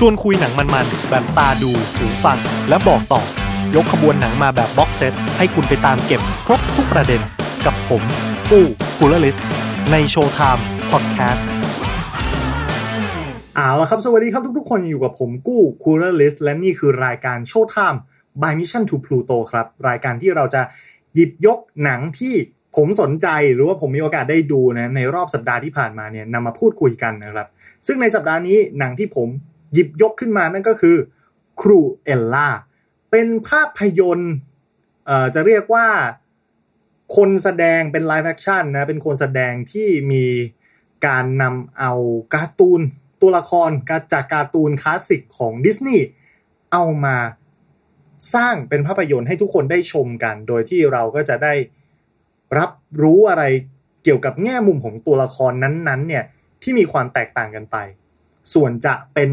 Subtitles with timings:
[0.00, 3.22] ชวนคุยหนังมันๆ แบบตาดูหูฟัง และบอกต่อ
[3.74, 7.20] ยกขบวนหนังมาแบบ box set ให้คุณไปตามเก็บครบทุกประเด็น
[7.66, 8.02] กับผม
[8.50, 8.64] ปู้
[8.98, 9.36] คูลลิส
[9.92, 11.48] ใน Showtime Podcast
[13.54, 17.98] เอาละครับ สวัสดีครับทุกๆ คนอยู่กับผมกู้ Coolerist และนี่คือรายการ Showtime
[18.42, 20.62] by Mission to Pluto ครับ รายการที่เราจะ
[21.14, 22.34] หยิบยกหนังที่
[22.76, 27.48] ผมสนใจหรือว่าผมมีโอกาสได้ดูนะในรอบสัปดาห์ที่ผ่านมาเนี่ยนำมาพูดคุยกันนะครับ
[27.86, 29.30] ซึ่งในสัปดาห์นี้หนังที่ผม
[29.72, 30.96] หยิบยกขึ้นมานั่นก็คือ
[31.60, 32.48] Cruella
[33.10, 34.34] เป็นภาพยนตร์
[35.34, 35.88] จะเรียกว่า
[37.16, 40.26] คนแสดงเป็น live action นะเป็นคนแสดงที่มี
[41.06, 41.92] การนำเอา
[42.34, 42.80] การ์ตูน
[43.22, 43.70] ตัวละคร
[44.12, 46.06] จากการ์ตูนคลาสสิกของดิสนีย์
[46.72, 47.16] เอามา
[48.34, 51.54] สร้างเป็นภาพยนตร์ให้ทุกคนได้ชมกัน โดยที่เราก็จะได้
[52.58, 52.70] รับ
[53.02, 53.44] รู้อะไร
[54.04, 56.24] เกี่ยวกับแง่มุมของตัวละครนั้นๆเนี่ย
[56.62, 57.76] ที่มีความแตกต่างกันไป
[58.54, 59.30] ส่วนจะเป็น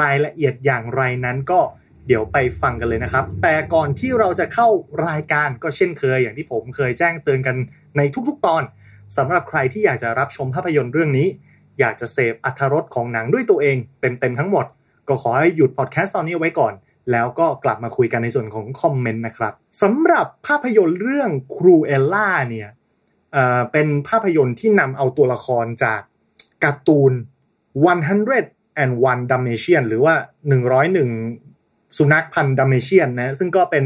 [0.00, 1.60] รายละเอียดอย่างไรนั้นก็
[2.06, 4.68] เดี๋ยวไปฟังกันเลยนะครับ แต่ก่อนที่เราจะเข้า
[5.08, 7.56] รายการก็เช่นเคย อย่างที่ผมเคยแจ้งเตือนกัน
[7.96, 8.62] ในทุกๆตอน
[9.16, 11.28] สำหรับใครที่อยากจะรับชมภาพยนตร์เรื่องนี้
[11.80, 14.66] อยากจะเสพอัธรสของหนังด้วยตัวเองเต็มๆทั้งหมด
[15.08, 16.72] ก็ขอให้หยุดพอดแคสต์ตอนนี้ไว้ก่อน
[17.12, 22.68] แล้วก็กลับมาคุยกันในส่วนของคอมเมนต์นะครับสำหรับภาพยนตร์เรื่องครูเอลล่าเนี่ย
[23.32, 26.00] เเป็นภาพยนตร์ที่นำเอาตัวละครจาก
[26.64, 27.12] การ์ตูน
[28.84, 30.14] 101 Dalmatian หรือว่า
[31.04, 33.84] 101 สุนัขพันธุ์ดัมเมเชียนนะซึ่งก็เป็น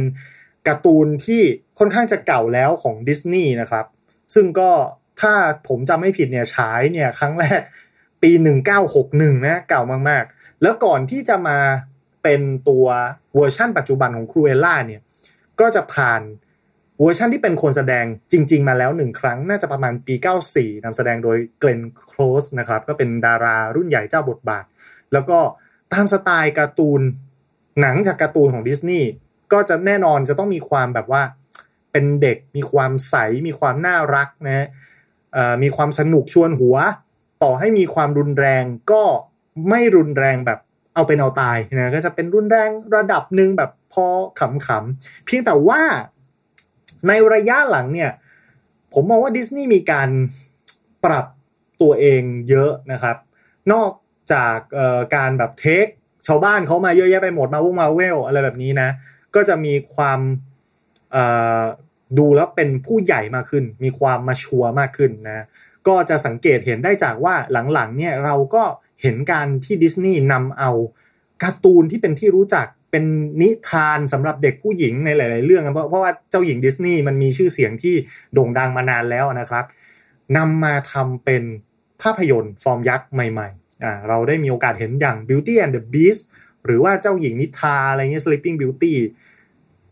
[0.68, 1.42] การ์ตูนที่
[1.78, 3.86] ค่อนข้างจะเก่าแล้วของดิสนีย์นะครับ
[4.34, 4.70] ซึ่งก็
[5.20, 5.32] ถ้า
[5.68, 7.60] ผมจำไม่ผิดเนี่ยฉายเนี่ยครั้งแรก
[8.22, 8.30] ปี
[8.88, 11.58] 1961 นะเก่ามากๆ แล้วก่อนที่จะมา
[12.22, 12.86] เป็นตัว
[13.34, 15.00] เวอร์ชั่นปัจจุบันของ Cruella เนี่ย
[15.60, 16.22] ก็จะผ่าน
[17.00, 20.14] เวอร์ชันที่เป็นคนแสดงจริง ๆ มาแล้วหนึ่งครั้งน่าจะประมาณปี
[20.50, 24.64] 94นำแสดงโดยเกลนโคลสนะครับ ก็เป็นดารารุ่นใหญ่เจ้าบทบาท
[25.12, 25.38] แล้วก็
[25.92, 27.00] ตามสไตล์การ์ตูน
[27.80, 29.08] หนังจากการ์ตูนของดิสนีย์
[29.52, 31.22] ก็จะแน่นอนจะต้องมีความแบบว่า
[31.92, 33.14] เป็นเด็กมีความใส
[33.46, 34.66] มีความน่ารักนะฮะ
[35.62, 36.76] มีความสนุกชวนหัว
[37.42, 39.02] ต่อให้มีความรุนแรงก็
[39.68, 40.58] ไม่รุนแรงแบบ
[40.94, 44.06] เอาเป็นเอาตายนะก็จะเป็นรุนแรงระดับหนึ่งแบบพอ
[44.40, 45.82] ขำๆเพียงแต่ว่า
[47.08, 48.10] ในระยะหลังเนี่ย
[48.94, 50.08] ผมมองว่าดิสนีย์มีการ
[51.04, 51.26] ปรับ
[51.82, 53.16] ตัวเองเยอะนะครับ
[53.72, 53.90] นอก
[54.34, 54.56] จาก
[55.16, 55.86] การแบบเทค
[56.26, 58.88] ชาวบ้านเขามาเยอะแยะไปหมดมาวงมาเวลอะไรแบบนี้นะ
[59.34, 60.20] ก็จะมีความ
[62.18, 65.46] ดูแล้วเป็นผู้ใหญ่มากขึ้น มีความมาชัวร์มากขึ้นนะ
[65.88, 67.34] ก็จะสังเกตเห็นได้จากว่า
[67.72, 68.64] หลังๆเนี่ยเราก็
[69.02, 70.70] เห็นการที่ดิสนีย์นำเอา
[71.42, 73.04] การ์ตูนที่เป็นที่รู้จักเป็น
[73.40, 77.94] นิทานสำหรับเด็กผู้หญิงในหลาย ๆ เรื่องเพราะเพราะว่าเจ้าหญิงดิสนีย์มันมีชื่อเสียงที่
[78.32, 79.64] โด่งดังมานานแล้วนะครับ
[80.36, 81.42] นำมาทำเป็น
[82.02, 83.59] ภาพยนตร์ฟอร์มยักษ์ใหม่ๆ
[84.08, 86.22] เราได้มีโอกาสเห็นอย่าง Beauty and the Beast
[86.64, 88.94] หรือว่าเจ้าหญิงนิทาอะไรเงี้ย Sleeping Beauty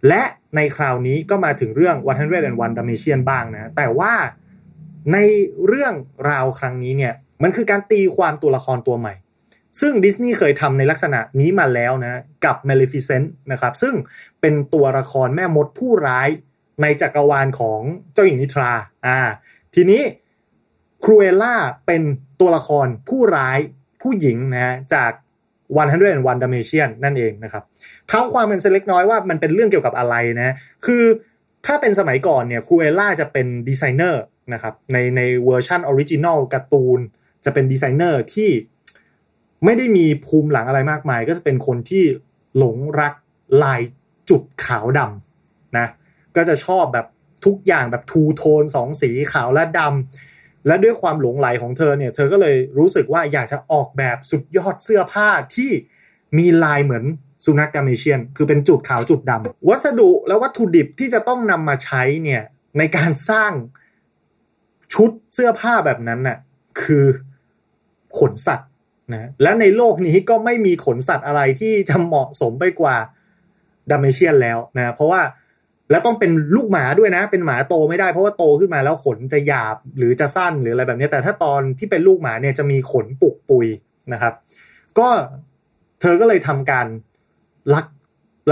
[0.09, 0.23] และ
[0.57, 1.97] ในคราวนี้ก็มาถึงเรื่อง
[2.37, 4.13] 101 Dalmatian บ้างนะ แต่ว่า
[5.13, 5.19] ใน
[5.67, 5.95] เรื่อง
[6.31, 9.15] ราวครั้งนี้เนี่ย มันคือการตีความตัวละครตัวใหม่
[9.81, 13.95] ซึ่งดิสนีย์เคยทำในลักษณะนี้มาแล้วนะกับ Maleficent นะครับ ซึ่ง
[14.41, 16.29] เป็นตัวละครแม่มดผู้ร้าย
[16.83, 17.81] ในจักรวาลของ
[18.13, 18.73] เจ้าหญิงนิทรา
[19.07, 19.19] อ่า
[19.75, 20.03] ทีนี้
[21.05, 21.57] ครูเอล่า
[21.87, 22.03] เป็น
[22.41, 23.59] ตัวละครผู้ร้าย
[24.03, 25.13] ผู้หญิงนะฮะจาก
[25.77, 27.63] 101 Dalmatian นั่นเองนะครับ
[28.09, 30.55] เท้าความเป็นเล็กน้อยว่ามันเป็นเรื่องเกี่ยวกับอะไรนะ
[30.87, 31.05] คือ
[31.67, 34.23] ถ้าเป็นสมัยก่อนเนี่ย Cruella จะเป็นดีไซเนอร์
[34.53, 37.01] นะครับในใน version original การ์ตูน
[37.45, 38.51] จะเป็นดีไซเนอร์ที่
[39.65, 42.05] ไม่ได้มีภูมิหลังอะไรมากมาย ก็จะเป็นคนที่
[42.57, 43.15] หลงรัก
[43.63, 43.83] ลาย
[44.31, 45.87] จุดขาวดำนะ
[46.37, 47.07] ก็จะชอบแบบ
[47.47, 50.38] ทุกอย่างแบบ two-tone สองสีขาวและดำ
[50.69, 55.71] และด้วยความหลงใหลของเธอเนี่ย เธอก็เลยรู้สึกว่าอยากจะออกแบบสุดยอดเสื้อผ้าที่
[56.39, 57.05] มีลายเหมือน
[57.45, 62.43] สุนัขดามเชียน คือเป็นจุดขาวจุดดำวัสดุและวัตถุดิบที่จะต้องนำมาใช้เนี่ย
[62.79, 63.53] ในการสร้าง
[64.95, 66.39] ชุดเสื้อผ้าแบบนั้นน่ะ
[66.83, 67.05] คือ
[68.19, 68.69] ขนสัตว์
[69.13, 72.97] นะและในโลกนี้ก็ไม่มีขนสัตว์อะไรที่จะเหมาะสมไปกว่า
[73.91, 75.21] ดามเชียนแล้วนะเพราะว่า
[75.91, 83.67] แล้วต้องเป็นลูกหมาด้วยนะ เป็นหมาโตไม่ได้เพราะว่าโตขึ้นมาแล้วขนจะหยาบหรือจะสั้นหรืออะไรแบบนี้ แต่ถ้าตอนที่เป็นลูกหมาเนี่ยจะมีขนปุกปุย
[84.13, 84.33] นะครับ
[84.99, 85.09] ก็
[86.01, 86.87] เธอก็เลยทำการ
[87.75, 87.87] ลัก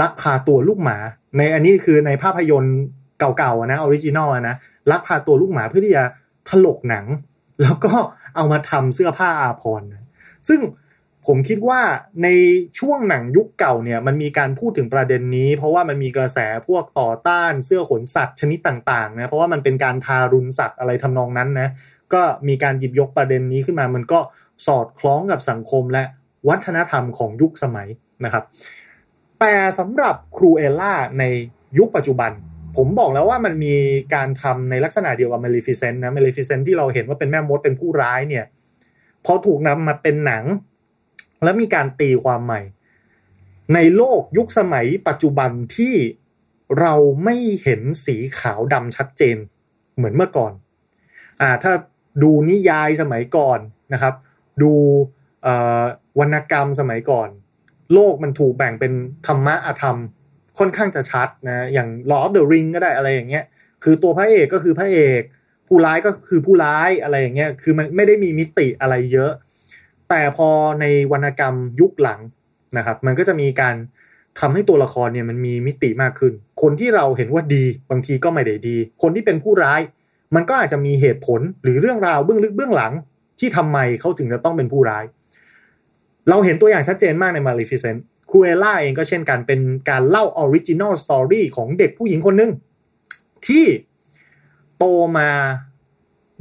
[0.01, 0.97] ลักพาตัวลูกหมา
[1.37, 2.77] ในอันนี้คือในภาพยนตร์
[3.19, 4.55] เก่าๆนะ original นะ
[4.91, 6.03] ลักพาตัวลูกหมาเพื่อที่จะ
[6.49, 7.05] ถลกหนัง
[7.61, 7.93] แล้วก็
[8.35, 9.87] เอามาทำเสื้อผ้าอาภรณ์
[10.47, 10.59] ซึ่ง
[11.27, 11.81] ผมคิดว่า
[12.23, 12.27] ใน
[12.79, 21.69] ช่วงหนังยุคเก่าเนี่ยมันมีการพูดถึงประเด็นนี้ เพราะว่ามันมีกระแสพวกต่อต้านเสื้อขนสัตว์ชนิดต่างๆนะเพราะว่ามันเป็นการทารุณสัตว์อะไรทำนองนั้นนะ
[22.13, 24.19] ก็มีการหยิบยกประเด็นนี้ขึ้นมา มันก็
[24.65, 26.03] สอดคล้องกับสังคมและ
[26.49, 27.87] วัฒนธรรมของยุคสมัย
[28.23, 28.43] นะครับ
[29.39, 31.23] แต่สำหรับครูเอล่าใน
[31.77, 32.31] ยุคปัจจุบัน
[32.77, 33.75] ผมบอกแล้วว่ามันมี
[34.15, 38.45] การทำในลักษณะเดียวกับเมลิฟิเซนต์นะเมลิฟิเซนต์ที่เราเห็นว่าเป็นแม่มดเป็นผู้ร้ายเนี่ย
[39.25, 40.43] พอถูกนำมาเป็นหนัง
[41.43, 42.61] แล้วมีการตีความใหม่
[43.73, 45.95] ในโลกยุคสมัยปัจจุบันที่
[46.79, 46.93] เรา
[47.23, 49.37] ไม่เห็นสีขาวดำชัดเจน
[49.95, 50.53] เหมือนเมื่อก่อน
[51.41, 51.73] อ่าถ้า
[52.23, 53.59] ดูนิยายสมัยก่อน
[53.93, 54.13] นะครับ
[54.63, 54.71] ดู
[56.19, 57.29] วรรณกรรมสมัยก่อน
[57.93, 58.93] โลกมันถูกแบ่งเป็น
[59.27, 59.97] ธรรมะอธรรม
[60.59, 63.45] ค่อนข้างจะชัดนะอย่าง Lord of the Ring ก็ได้อะไรอย่างเงี้ย
[63.83, 65.21] คือตัวพระเอกก็คือพระเอก
[65.67, 69.31] ผู้ร้ายก็คือผู้ร้ายอะไรอย่างเงี้ยคือมันไม่ได้มีมิติอะไรเยอะ
[70.09, 70.49] แต่พอ
[70.81, 72.19] ในวรรณกรรมยุคหลัง
[72.77, 73.75] นะครับ มันก็จะมีการ
[74.39, 79.81] ทำให้ตัวละครเนี่ยมันมีมิติมากขึ้น คนที่เราเห็นว่าดีบางทีก็ไม่ได้ดี คนที่เป็นผู้ร้าย
[80.35, 82.93] มันก็อาจจะมีเหตุผลหรือเรื่องราวเบื้องลึกเบื้องหลัง
[83.39, 85.03] ที่ทำไมเขาถึงจะต้องเป็นผู้ร้าย
[86.29, 87.99] เราเห็นตัวอย่างชัดเจนมากใน Maleficent
[88.29, 92.51] ครูเอล่าเองก็เช่นกันเป็นการเล่า original story ของเด็กผู้หญิงคนหนึ่ง
[93.47, 93.65] ที่
[94.77, 94.85] โต
[95.17, 95.29] มา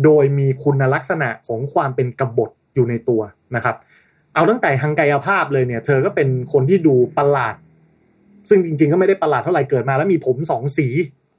[0.05, 3.23] โดยมีคุณลักษณะของความเป็นกบฏอยู่ในตัว
[3.54, 3.76] นะครับ
[4.34, 7.54] เอาตั้งแต่ทางกายภาพเลยเนี่ย เธอก็เป็นคนที่ดูประหลาด
[8.48, 10.88] ซึ่งจริง ๆ ก็ไม่ได้ประหลาดเท่าไหร่เกิดมา แล้วมีผมสองสี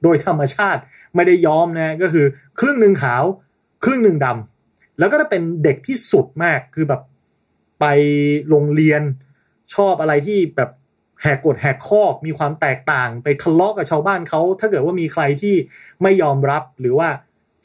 [0.02, 0.80] โดยธรรมชาติ
[1.14, 2.26] ไม่ได้ย้อมนะก็คือ
[2.60, 3.22] ครึ่งหนึ่งขาว
[3.84, 7.02] ครึ่งหนึ่งดำแล้วก็จะเป็นเด็กที่สุดมากคือแบบ
[7.80, 7.84] ไป
[8.48, 9.02] โรงเรียน
[9.74, 10.70] ชอบอะไรที่แบบ
[11.22, 15.54] แหกกฎแหกข้อมีความแตกต่าง ไปทะเลาะกับชาวบ้านเขาถ้าเกิดว่ามีใครที่
[16.02, 17.08] ไม่ยอมรับหรือว่า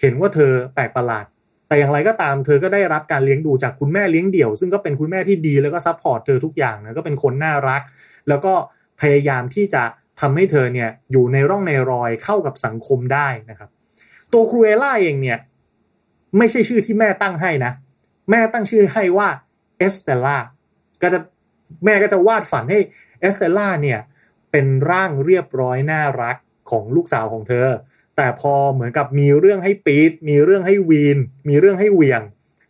[0.01, 1.25] เห็นว่าเธอแปลกประหลาด
[1.73, 7.81] แต่อย่างไรก็ตามเธอก็ได้รับการเลี้ยงดูจากคุณแม่เลี้ยงเดี่ยว ซึ่งก็เป็นคุณแม่ที่ดีแล้วก็ support เธอทุกอย่างนะก็เป็นคนน่ารัก
[8.29, 8.53] แล้วก็
[9.01, 9.83] พยายามที่จะ
[10.21, 13.69] ทำให้เธอเนี่ยอยู่ในร่องในรอยเข้ากับสังคมได้นะครับ
[14.33, 15.39] ตัวครูเอล่าเองเนี่ย
[16.37, 17.71] ไม่ใช่ชื่อที่แม่ตั้งให้นะ
[18.29, 19.27] แม่ตั้งชื่อให้ว่า
[19.77, 20.37] เอสเตล่า
[21.01, 21.19] ก็จะ
[21.85, 22.79] แม่ก็จะวาดฝันให้
[23.19, 23.99] เอสเตล่าเนี่ย
[24.51, 26.37] เป็นร่างเรียบร้อยน่ารัก
[26.71, 27.67] ของลูกสาวของเธอ
[28.17, 31.17] แต่พอเหมือนกับมีเรื่องให้ปีดมีเรื่องให้วีน
[31.49, 32.21] มีเรื่องให้เวียง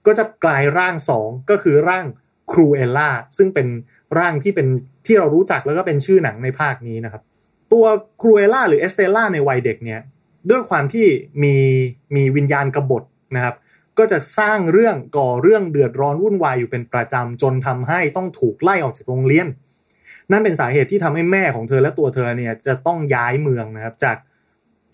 [0.05, 2.05] ก็จะกลายร่างสองก็คือร่าง
[2.51, 3.67] ครูเอลล่าซึ่งเป็น
[4.19, 4.67] ร่างที่เป็น
[5.05, 7.21] ที่เรารู้จักแล้วก็เป็นชื่อหนังในภาคนี้นะครับ
[7.73, 7.85] ตัว
[8.21, 10.01] ครูเอล่าหรือเอสเตล่าในวัยเด็กเนี่ย
[10.49, 11.07] ด้วยความที่
[11.43, 11.55] มี
[12.15, 13.03] มีวิญญาณกบฏ
[13.35, 13.55] นะครับ
[13.97, 19.47] ก็จะสร้างเรื่องก่อเรื่องเดือดร้อนวุ่นวายอยู่เป็นประจำจนทำให้ต้องถูกไล่ออกจากโรงเรียน
[20.31, 24.17] นั่นเป็นสาเหตุที่ทำให้แม่ของเธอและตัวเธอเนี่ยจะต้องย้ายเมืองนะครับจาก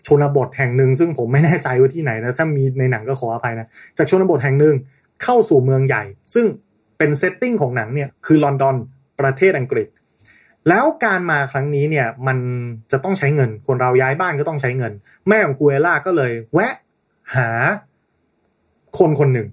[0.06, 3.66] ชนบทแห่งหนึ่งซึ่งผมไม่แน่ใจว่าที่ไหนนะถ้ามีในหนังก็ขออภัยนะ
[3.98, 4.74] จากชนบทแห่งหนึ่ง
[5.22, 6.02] เข้าสู่เมืองใหญ่
[6.34, 6.46] ซึ่ง
[6.98, 8.76] เป็น setting ของหนังเนี่ยคือลอนดอน
[9.20, 9.86] ประเทศอังกฤษ
[10.68, 12.38] แล้วการมาครั้งนี้เนี่ยมัน
[12.92, 14.92] จะต้องใช้เงิน คนเราย้ายบ้านก็ต้องใช้เงิน
[15.28, 16.74] แม่ของครูเอล่าก็เลย แวะ
[17.34, 17.48] หา
[18.98, 19.48] คนคนหนึ่ง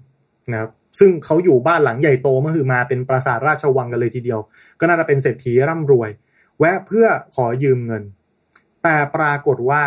[0.52, 4.40] นะครับซึ่งเขาอยู่บ้านหลังใหญ่โตเมื่อคือมาเป็นปราสาทราชวังกันเลยทีเดียว
[4.80, 6.10] ก็น่าจะเป็นเศรษฐีร่ำรวย
[6.58, 8.02] แวะเพื่อขอยืมเงิน
[8.82, 9.82] แต่ปรากฏว่า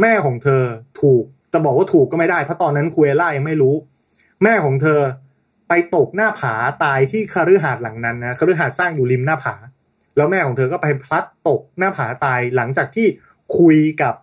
[0.00, 0.62] แม่ของเธอ
[1.00, 3.74] ถูกจะบอกว่าถูกก็ไม่ได้เพราะตอนนั้นคุเอล่ายังไม่รู้
[4.42, 5.00] แม่ของเธอ
[5.68, 6.54] ไปตกหน้าผา
[6.84, 9.54] ตายที่คฤหาสน์หลังนั้นนะคฤหาสน์สร้างอยู่ริมหน้าผา
[10.16, 13.06] แล้วแม่ของเธอก็ไปพลัดตกหน้าผาตายหลังจากที่
[13.58, 14.14] คุยกับ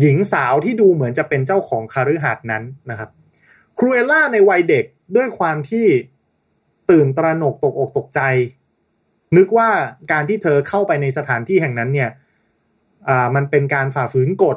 [0.00, 3.10] หญิงสาวที่ดูเหมือนจะเป็นเจ้าของคฤหาสน์นั้นนะครับ
[3.78, 4.84] ครูเอล่าในวัยเด็ก
[5.16, 5.86] ด้วยความที่
[6.90, 8.20] ตื่นตระหนกตกอกตกใจ
[9.36, 9.70] นึกว่า
[10.12, 12.10] การที่เธอเข้าไปในสถานที่แห่งนั้นเนี่ย
[13.08, 14.56] อ่ามันเป็นการฝ่าฝืนกฎ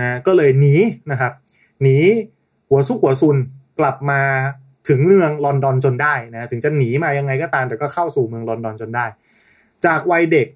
[0.00, 0.74] นะก็เลยหนี
[1.10, 1.32] นะครับ
[1.82, 1.98] หนี
[2.68, 3.36] หัวซุกหัวซุน
[3.78, 4.22] กลับมา
[4.88, 9.06] ถึงเมืองลอนดอนจนได้นะถึงจะหนีมายังไงก็ตามแต่ก็เข้าสู่เมืองลอนดอนจนได้
[9.84, 10.48] จากวัยเด็ก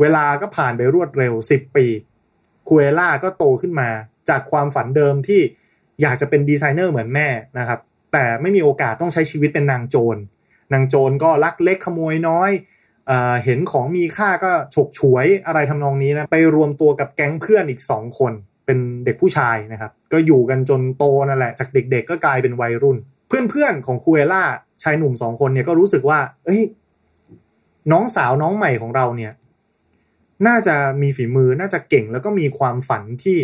[0.00, 1.86] เวลาก็ผ่านไปรวดเร็ว 10 ปี
[2.68, 3.88] คูเอล่าก็โตขึ้นมา
[4.28, 5.40] จากความฝันเดิมที่
[6.02, 7.80] อยากจะเป็นดีไซเนอร์เหมือนแม่นะครับ
[8.12, 10.16] แต่ไม่มีโอกาสต้องใช้ชีวิตเป็นนางโจร
[10.72, 12.50] นางโจรก็ลักเล็กขโมยน้อย
[13.44, 18.32] เห็นของมีค่าก็ฉกฉวยอะไรทำนองนี้นะไปรวมตัวกับแก๊งเพื่อนอีก 2 คน
[18.66, 22.96] เป็นเด็กผู้ชายนะครับ ก็อยู่กันจนโตนั่นแหละ จากเด็กๆ ก็กลายเป็นวัยรุ่น
[23.28, 24.44] เพื่อนๆของคูเอล่า
[24.82, 26.62] ชายหนุ่มสองคนเนี่ยก็รู้สึกว่า เอ้ย
[27.92, 29.32] น้องสาวน้องใหม่ของเราเนี่ย
[30.46, 33.38] น่าจะมีฝีมือน่าจะเก่งแล้วก็มีความฝันที่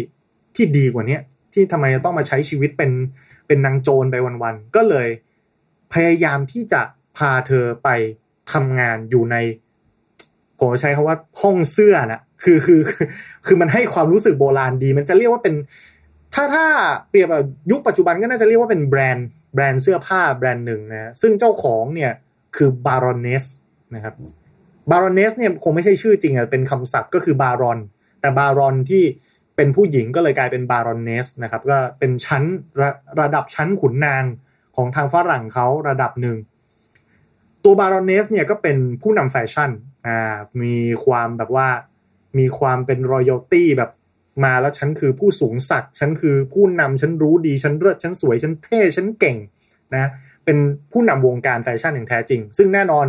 [0.56, 1.18] ที่ดีกว่านี้
[1.52, 2.90] ที่ทำไมจะต้องมาใช้ชีวิตเป็น
[3.46, 5.08] เป็นนางโจรไปวันๆก็เลย
[5.92, 6.82] พยายามที่จะ
[7.16, 7.88] พาเธอไป
[8.52, 9.36] ทำงานอยู่ใน
[10.58, 12.80] ผมใช้คาว่าห้องเสื้อนะคือคือ
[13.46, 15.54] คือมันให้ความรู้สึกโบราณดี มันจะเรียกว่าเป็น
[16.34, 16.64] ถ้าถ้า
[17.08, 22.12] เปรียบแบบยุคปัจจุบันก็น่าจะเรียกว่าเป็นแบรนด์แบรนด์เสื้อผ้าแบรนด์หนึ่งนะซึ่งเจ้าของเนี่ย
[22.56, 23.44] คือบารอนเนส
[23.94, 24.14] นะครับ
[24.90, 27.78] บารอนเนสเนี่ยคงไม่ใช่ชื่อจริงอะเป็นคำศัพท์ก็คือบารอน
[28.20, 29.02] แต่บารอนที่
[29.56, 32.42] เป็นผู้หญิงก็เลยกลายเป็นบารอนเนสนะครับก็เป็นชั้น
[32.80, 34.24] ระระดับชั้นขุนนาง
[34.76, 36.36] ของทางฝรั่งเขาระดับหนึ่ง
[37.68, 39.70] ตัวบารอนเนสเนี่ยก็เป็นผู้นำแฟชั่น
[40.06, 41.68] อ่ามีความแบบว่า
[42.38, 43.90] มีความเป็น royalty แบบ
[44.44, 49.36] มาแล้วฉันคือผู้สูงศักดิ์ฉันคือผู้นำฉันรู้ดีฉันเลิศฉันสวยฉันเท่ฉันเก่ง
[49.94, 50.10] นะ
[50.44, 50.56] เป็น
[50.92, 53.06] ผู้นำวงการแฟชั่นอย่างแท้จริง ซึ่งแน่นอน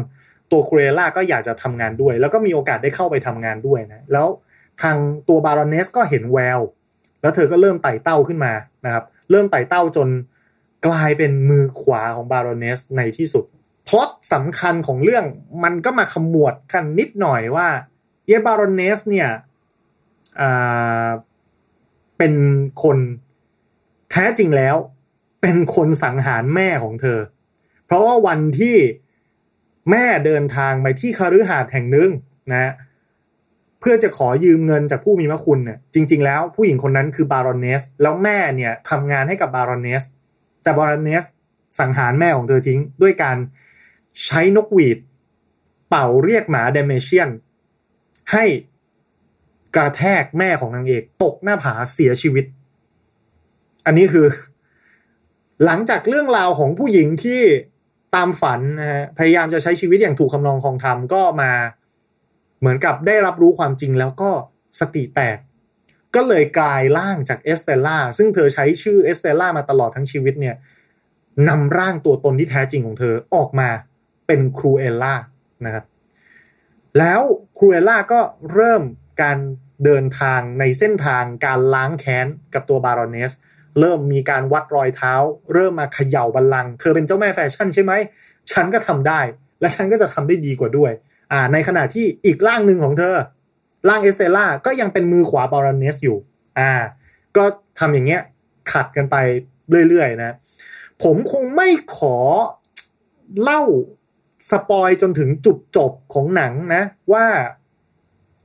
[0.51, 4.27] ตัวครูเอล่าก็อยากจะทำงานด้วย แล้วก็มีโอกาสได้เข้าไปทำงานด้วยนะแล้ว
[4.81, 4.97] ทาง
[5.29, 6.59] ตัวบารอนเนสก็เห็นแวว
[7.21, 8.53] แล้วเธอก็เริ่มไต่เต้าขึ้นมา
[8.85, 10.09] นะครับ เริ่มไต่เต้าจน
[10.87, 13.45] กลายเป็นมือขวาของบารอนเนสในที่สุด
[13.88, 15.25] พล็อตสำคัญของเรื่อง
[15.63, 17.67] มันก็มาขมวดกันนิดหน่อยว่า
[18.27, 19.29] เยบารอนเนสเนี่ย
[22.17, 22.34] เป็น
[22.84, 22.98] คน
[24.12, 24.75] แท้จริงแล้ว
[25.41, 27.20] เป็นคนสังหารแม่ของเธอ
[27.86, 28.75] เพราะว่าวันที่
[29.91, 32.10] แม่เดินทางไปที่คาฤหาสน์แห่งหนึ่ง
[32.51, 32.74] นะ
[33.79, 40.03] เพื่อจะขอยืมเงินจากผู้มีพระคุณเนี่ยจริง ๆ แล้วผู้หญิงคนนั้นคือบารอนเนส แล้วแม่เนี่ยทำงานให้กับบารอนเนส
[40.63, 41.24] แต่บารอนเนส
[41.79, 43.38] สังหารแม่ของเธอทิ้งด้วยการ
[44.25, 44.97] ใช้นกหวีด
[45.89, 47.29] เป่าเรียกหมาเดเมเชียน
[48.31, 48.45] ให้
[49.75, 52.45] กระแทกแม่ของนางเอก ตกหน้าผาเสียชีวิต
[53.86, 54.27] อันนี้คือ
[55.65, 57.41] หลังจากเรื่องราวของผู้หญิงที่
[58.15, 61.51] ตามฝันนะฮะพยายามจะใช้ชีวิตอย่างถูกคำนองคองธรรมก็มา
[62.59, 64.31] เหมือนกับได้รับรู้ความจริงแล้วก็
[64.79, 65.38] สติแตก
[66.15, 70.55] ก็เลยกลายร่างจากเอสเตล่าซึ่งเธอใช้ชื่อเอสเตล่ามาตลอดทั้งชีวิตเนี่ย
[71.50, 73.69] นำร่างตัวตนที่แท้จริงของเธอออกมา
[74.27, 75.15] เป็นครูเอลล่า
[75.65, 75.86] นะครับ
[76.98, 77.22] แล้ว
[77.57, 78.19] ครูเอลล่าก็
[78.53, 78.81] เริ่ม
[79.22, 79.38] การ
[79.86, 83.31] เดินทางในเส้นทางการล้างแค้นกับตัวบารอนเนส
[83.79, 85.13] เริ่มมีการวัดรอยเท้า
[85.53, 87.93] เริ่มมาเขย่าบัลลังก์เธอเป็นเจ้าแม่แฟชั่นใช่ไหม
[88.51, 89.19] ฉันก็ทำได้
[89.60, 90.91] และฉันก็จะทำได้ดีกว่าด้วย
[91.31, 93.15] อ่าในขณะที่อีกร่างหนึ่งของเธอ
[93.89, 96.17] ร่างเอสเตล่าก็ยังเป็นมือขวาบารอนเนสอยู่
[96.60, 96.72] อ่า
[97.38, 97.43] ก็
[97.79, 98.22] ทำอย่างเงี้ย
[98.72, 99.15] ขัดกันไป
[99.89, 100.36] เรื่อยๆนะ
[101.03, 102.17] ผมคงไม่ขอ
[103.43, 103.62] เล่า
[104.50, 107.25] สปอยจนถึงจุดจบของหนังนะ ว่า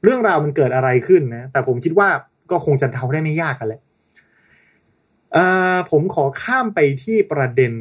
[0.04, 2.08] เรื่องราวมันเกิดอะไรขึ้นนะ แต่ผมคิดว่า
[2.50, 3.80] ก็คงจะเดาได้ไม่ยากกันแหละ
[5.90, 7.72] ผมขอข้ามไปที่ประเด็น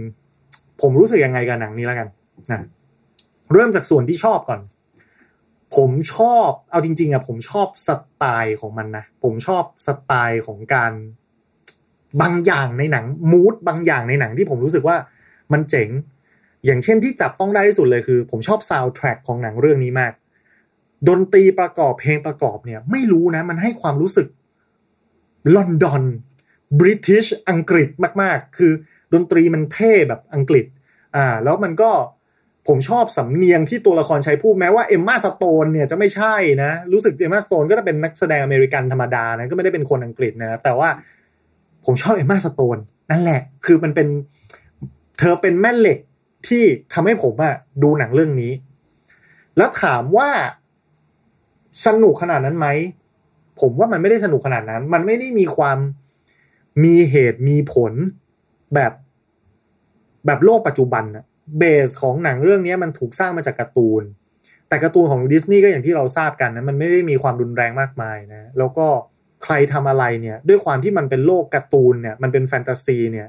[0.81, 2.07] ผมรู้สึกยังไงกับหนังนี้แล้วกัน
[2.51, 2.61] นะ
[3.53, 4.61] เริ่มจากส่วนที่ชอบก่อน
[5.75, 10.93] ผมชอบเอาจริง ๆอะผมชอบสไตล์ของมันนะผมชอบสไตล์ของการ
[12.21, 14.97] บางอย่างในหนัง mood บางอย่างในหนังที่ผมรู้สึกว่า
[15.53, 15.89] มันเจ๋ง
[16.65, 20.13] อย่างเช่นที่จับต้องได้ที่สุดเลยคือ ผมชอบซาวด์แทร็กของหนังเรื่องนี้มาก
[21.09, 24.27] ดนตรีประกอบเพลงประกอบเนี่ย ไม่รู้นะ มันให้ความรู้สึก
[25.55, 26.03] ลอนดอน
[26.79, 27.89] British อังกฤษ
[28.21, 28.71] มาก ๆ คือ
[29.13, 30.65] ดนตรีมันเท่แบบอังกฤษ
[31.15, 31.91] อ่า แล้วมันก็
[32.67, 40.89] ผมชอบสำเนียงที่ตัวละครใช้พูดแม้ว่าเอมมาสโตนเนี่ยจะไม่ใช่นะ รู้สึกเอมมาสโตนก็จะเป็นนักแสดงอเมริกันธรรมดานะก็ไม่ได้เป็นคนอังกฤษนะแต่ว่า
[41.85, 42.77] ผมชอบเอมมาสโตน
[43.11, 44.07] นั่นแหละ คือมันเป็น
[45.19, 45.99] เธอเป็นแม่เหล็ก
[46.47, 48.51] ที่ทำให้ผมอะดูหนังเรื่องนี้
[49.57, 50.29] แล้วถามว่า
[51.85, 52.67] สนุกขนาดนั้นไหม
[53.59, 55.77] ผมว่ามันไม่ได้สนุกขนาดนั้น มันไม่ได้มีความ
[56.83, 57.93] มีเหตุมีผล
[58.73, 58.91] แบบ
[60.25, 61.25] แบบโลกปัจจุบันอะ
[61.57, 64.03] เบสของหนังเรื่องนี้มันถูกสร้างมาจากการ์ตูน
[64.67, 68.87] แต่การ์ตูนของดิสนีย์ก็อย่างที่เราทราบกันนะมันไม่ได้มีความรุนแรงมากมายนะ แล้วก็
[69.43, 73.27] ใครทำอะไรเนี่ย ด้วยความที่มันเป็นโลกการ์ตูนเนี่ย มันเป็นแฟนตาซีเนี่ย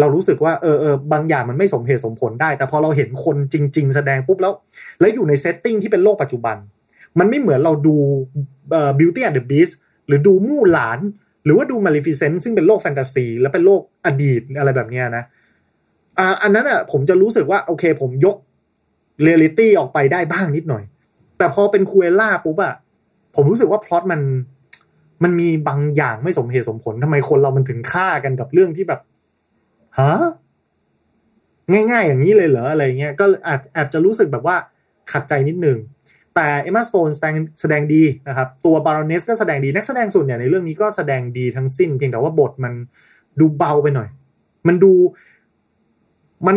[0.00, 4.52] เรารู้สึกว่าเออเออบางอย่างมันไม่สมเหตุสมผลได้ แต่พอเราเห็นคนจริง ๆ แสดงปุ๊บแล้ว
[5.00, 6.56] แล้วอยู่ใน setting ที่เป็นโลกปัจจุบัน
[7.18, 7.96] มันไม่เหมือนเราดู
[8.70, 9.74] เอ่อ Beauty and the Beast
[10.06, 10.98] หรือดูมู่หลาน
[11.44, 15.24] หรือว่าดู Maleficent ซึ่งเป็นโลกแฟนตาซี และเป็นโลกอดีตอะไรแบบนี้นะ
[16.18, 18.36] อ่าอันนั้นอะผมจะรู้สึกว่า โอเค ผมยก
[19.22, 20.84] เรียลิตี้ออกไปได้บ้างนิดหน่อย
[21.38, 22.74] แต่พอเป็นคูเอล่าปุ๊บอะ
[23.34, 24.20] ผมรู้สึกว่าพล็อตมัน
[25.22, 29.00] มันมีบางอย่างไม่สมเหตุสมผลทำไมคนเรามันถึงฆ่ากันกับเรื่องที่แบบ
[30.00, 30.14] ฮะ
[31.72, 34.56] ง่าย ๆ อย่างนี้เลยเหรออะไรเงี้ยก็อาจแอบจะรู้สึกแบบว่า
[35.12, 35.78] ขัดใจนิดนึง
[36.34, 42.72] แต่เอมมาสโตนแสดงแสดงดีนะครับ ตัวบารอนเนสก็แสดงดีนักแสดงส่วนใหญ่ในเรื่องนี้ก็แสดงดีทั้งสิ้น เพียงแต่ว่าบทมัน
[43.40, 44.08] ดูเบาไปหน่อย
[44.66, 44.92] มันดู
[46.46, 46.56] มัน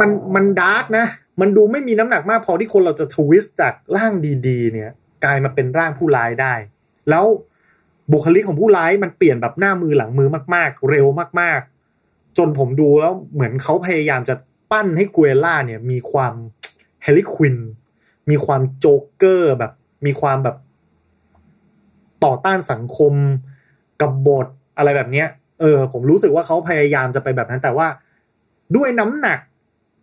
[0.00, 1.06] มันมัน dark นะ
[1.40, 4.12] มันดูไม่มีน้ำหนักมากพอที่คนเราจะ twist จากร่าง
[4.46, 4.90] ดีๆ เนี่ย
[5.24, 6.54] กลายมาเป็นร่างผู้ร้ายได้
[7.10, 7.24] แล้ว
[8.12, 11.06] บุคลิกของผู้ร้ายมันเปลี่ยนแบบหน้ามือหลังมือมาก ๆ เร็ว
[11.40, 11.60] มาก
[12.38, 14.34] จนผมดูแล้วเหมือนเขาพยายามจะ
[14.70, 16.34] ปั้นให้กูเอล่าเนี่ย มีความ
[17.02, 17.56] Harley Quinn
[18.30, 19.72] มีความโจ๊กเกอร์แบบ
[20.06, 20.56] มีความแบบ
[22.24, 23.12] ต่อต้านสังคม
[24.00, 24.46] กับบท
[24.78, 25.28] อะไรแบบเนี้ย
[25.60, 27.86] เออ ผมรู้สึกว่าเขาพยายามจะไปแบบนั้น แต่ว่า
[28.76, 29.38] ด้วยน้ำหนัก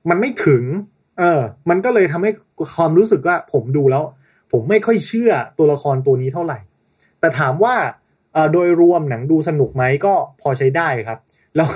[0.10, 0.64] มันไม่ถึง
[1.20, 2.32] เออ มันก็เลยทำให้
[2.76, 4.04] ความรู้สึกว่า ผมดูแล้ว
[4.52, 6.58] ผมไม่ค่อยเชื่อตัวละครตัวนี้เท่าไหร่
[7.20, 7.76] แต่ถามว่า
[8.52, 11.20] โดยรวมหนังดูสนุกไหมก็พอใช้ได้ครับ
[11.56, 11.68] แล้ว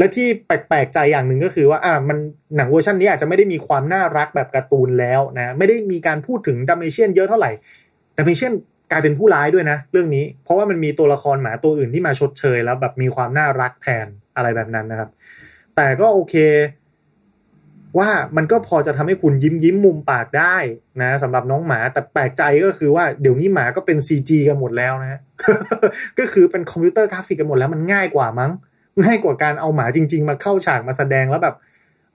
[0.00, 2.18] และที่แปลกๆใจอย่างหนึ่งก็คือว่าอ่ามัน
[2.56, 7.50] หนังเวอร์ชันนี้อาจจะไม่ได้มีความน่ารักแบบการ์ตูนแล้วนะไม่ได้มีการพูดถึงดัมเมเชียนเยอะเท่าไหร่
[8.16, 8.52] ดัลเมเชียน
[8.90, 15.08] กลายเป็นผู้ร้ายด้วยนะ เรื่องนี้เพราะว่ามันมีตัวละครหมาตัวอื่นที่มาชดเชย แล้วแบบมีความน่ารักแทนอะไรแบบนั้นนะครับ
[15.76, 16.34] แต่ก็โอเค
[17.98, 20.56] ว่ามันก็พอจะทำให้คุณยิ้มยิ้มมุมปากได้
[21.02, 25.20] นะสำหรับน้องหมาแต่แปลกใจก็คือว่าเดี๋ยวนี้หมาก็เป็น CG กันหมดแล้วนะ
[26.18, 28.52] ก็คือเป็นคอมพิวเตอร์กราฟิกกันหมดแล้วมันง่ายกว่ามั้ง
[29.02, 31.56] ง่ายกว่าการเอาหมาจริง ๆ มาเข้าฉากมาแสดงแล้วแบบ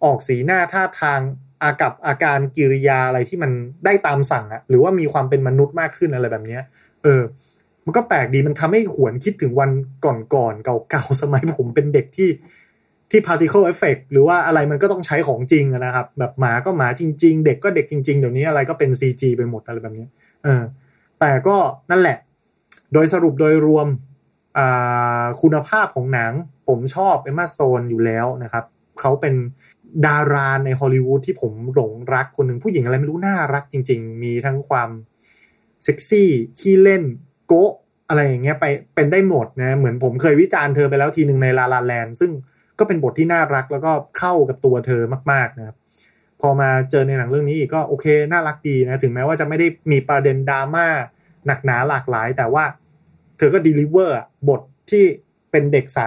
[0.03, 1.19] ออกสีหน้าท่าทาง
[1.61, 3.51] อากับอาการกิริยาอะไรที่มัน
[3.85, 6.61] ได้ตามสั่งอะหรือว่ามีความเป็นมนุษย์มากขึ้นอะไรแบบเนี้ย
[7.03, 7.21] เออ
[7.85, 9.71] มันก็แปลกดีมันทำให้หวนคิดถึงวัน
[10.05, 12.29] ก่อนๆเก่าๆสมัยผมเป็นเด็กที่
[13.11, 20.07] ที่ particle effect หรือว่าอะไรมันก็ต้องใช้ของจริงนะครับ แบบหมาก็หมาจริง ๆ เด็กก็เด็กจริง ๆ เดี๋ยวนี้อะไรก็เป็น CG ไปหมดอะไรแบบนี้
[20.43, 20.63] เออ
[21.19, 21.57] แต่ก็
[21.91, 22.17] นั่นแหละ
[22.93, 23.87] โดยสรุปโดยรวม
[25.41, 26.33] คุณภาพของหนัง
[26.67, 28.65] ผมชอบเอมมาสโตนอยู่แล้วนะครับ
[29.01, 29.35] เขาเป็น
[30.07, 34.89] ดาราในฮอลลีวูดที่ผมหลงรักคนหนึ่งผู้หญิงอะไรไม่รู้น่ารักจริง ๆ มีทั้งความ
[35.83, 36.29] เซ็กซี่
[36.59, 37.03] ขี้เล่น
[37.47, 37.71] โกะ
[38.07, 42.31] อะไรอย่างเงี้ยไปเป็นได้หมดนะเหมือนผมเคยวิจารณ์เธอไปแล้วทีหนึ่งในลาลาแลนซึ่ง
[42.79, 45.75] ก็เป็นบทที่น่ารักแล้วก็เข้ากับตัวเธอมากๆนะครับ
[46.41, 50.87] พอมาเจอในหนังเรื่องนี้อีกก็โอเคน่ารักดีนะถึงแม้ว่าจะไม่ได้มีประเด็นดราม่า
[51.45, 52.63] หนักหนาหลากหลาย แต่ว่า
[53.37, 54.17] เธอก็ deliver
[54.49, 55.03] บทที่
[55.51, 55.99] เป็นเด็กใส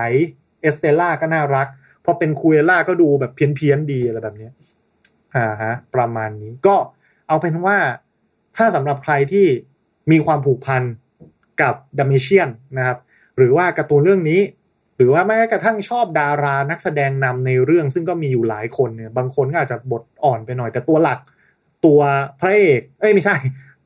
[0.62, 1.66] เอสเตล่าก็น่ารัก
[2.04, 4.48] พอเป็นครูเอลล่าก็ดูแบบเพี้ยนๆดีอะไรแบบนี้
[5.36, 6.76] อ่าฮะ ประมาณนี้ก็
[7.28, 7.76] เอาเป็นว่า
[8.56, 9.46] ถ้าสำหรับใครที่
[10.10, 10.82] มีความผูกพัน
[11.62, 12.48] กับดัลเมเชียน
[12.78, 12.98] นะครับ
[13.36, 14.40] หรือว่าการ์ตูนเรื่องนี้
[14.96, 21.18] หรือว่าแม้กระทั่งชอบดารานักแสดงนำในเรื่องซึ่งก็มีอยู่หลายคนเนี่ยบางคนก็อาจจะบทอ่อนไปหน่อย แต่ตัวหลัก
[21.86, 22.00] ตัว
[22.40, 23.36] พระเอกเอ้ยไม่ใช่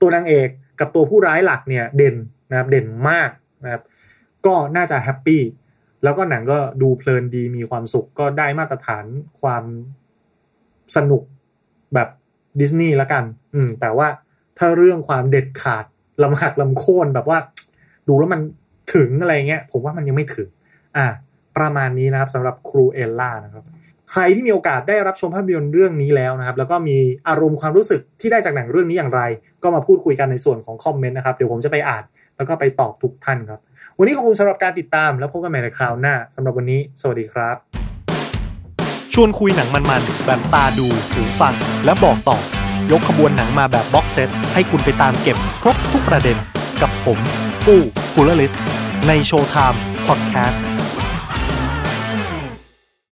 [0.00, 0.48] ตัวนางเอก
[0.80, 2.16] กับตัวผู้ร้ายหลักเนี่ยเด่น
[2.50, 3.30] นะครับเด่นมาก
[3.64, 3.82] นะครับ
[4.46, 5.42] ก็น่าจะแฮปปี้
[6.02, 9.04] แล้วก็หนังก็ดูเพลินดีมีความสุขก็ได้มาตรฐาน
[9.40, 9.64] ความ
[10.96, 11.22] สนุก
[11.94, 12.08] แบบ
[12.60, 14.08] ดิสนีย์ละกัน อืม แต่ว่า
[14.58, 15.84] ถ้าเรื่องความเด็ดขาด
[16.22, 17.38] ลำหักลำโค่นแบบว่า
[18.08, 18.40] ดูแล้วมัน
[18.94, 20.48] ถึงอะไรเงี้ย ผมว่ามันยังไม่ถึง
[20.96, 21.06] อ่า
[21.56, 23.64] ประมาณนี้นะครับสำหรับครูเอลล่านะครับ
[24.10, 26.96] ใครที่มีโอกาสได้รับชมภาพยนตร์เรื่องนี้แล้วนะครับ แล้วก็มี
[27.28, 29.22] อารมณ์ความรู้สึกที่ได้จากหนังเรื่องนี้อย่างไร
[29.62, 32.04] ก็มาพูดคุยกันในส่วนของคอมเมนต์นะครับ เดี๋ยวผมจะไปอ่าน
[32.36, 33.60] แล้วก็ไปตอบทุกท่านครับ
[33.98, 37.56] วันนี้ขอบคุณสำหรับการติดตามแล้วพบกันใหม่ในคราวหน้าสำหรับวันนี้ สวัสดีครับ
[39.12, 42.38] ชวนคุยหนังมันๆแบบตาดูหูฟังและบอกต่อ
[42.90, 46.36] ยกขบวนหนังมาแบบ box set ให้คุณไปตามเก็บครบทุกประเด็น
[46.82, 47.18] กับผม
[47.66, 47.80] ปู้
[48.14, 48.52] กุลลิส
[49.08, 50.64] ในโชว์ไทม์พอดแคสต์